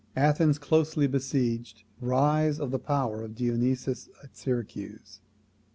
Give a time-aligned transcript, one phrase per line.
[0.15, 1.83] Athens closely besieged.
[1.99, 5.21] Rise of the power of Dionysius at Syracuse.